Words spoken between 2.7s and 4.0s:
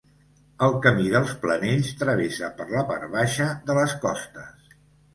la part baixa de les